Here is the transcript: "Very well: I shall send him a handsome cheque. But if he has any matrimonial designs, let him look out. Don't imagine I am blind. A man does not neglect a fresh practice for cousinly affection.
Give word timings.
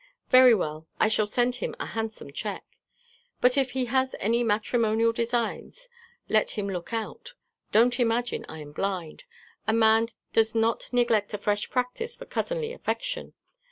"Very 0.29 0.55
well: 0.55 0.87
I 0.99 1.07
shall 1.07 1.27
send 1.27 1.57
him 1.57 1.75
a 1.79 1.85
handsome 1.85 2.31
cheque. 2.33 2.79
But 3.39 3.55
if 3.55 3.73
he 3.73 3.85
has 3.85 4.15
any 4.19 4.43
matrimonial 4.43 5.11
designs, 5.13 5.89
let 6.27 6.57
him 6.57 6.67
look 6.67 6.91
out. 6.91 7.35
Don't 7.71 7.99
imagine 7.99 8.43
I 8.49 8.61
am 8.61 8.71
blind. 8.71 9.25
A 9.67 9.73
man 9.73 10.07
does 10.33 10.55
not 10.55 10.91
neglect 10.91 11.35
a 11.35 11.37
fresh 11.37 11.69
practice 11.69 12.15
for 12.15 12.25
cousinly 12.25 12.73
affection. 12.73 13.35